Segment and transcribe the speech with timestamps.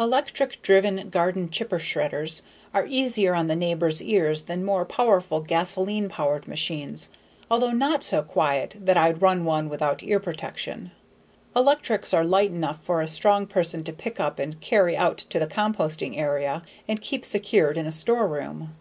[0.00, 2.40] Electric driven garden chipper/shredders
[2.72, 7.10] are easier on the neighbors' ears than more powerful gasoline powered machines,
[7.50, 10.92] although not so quiet that I'd run one without ear protection.
[11.54, 15.38] Electrics are light enough for a strong person to pick up and carry out to
[15.38, 18.72] the composting area and keep secured in a storeroom.